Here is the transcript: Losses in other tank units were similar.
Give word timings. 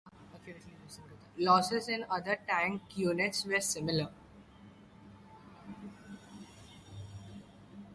Losses 1.37 1.87
in 1.87 2.05
other 2.09 2.35
tank 2.47 2.81
units 2.97 3.45
were 3.45 3.61
similar. 3.61 4.09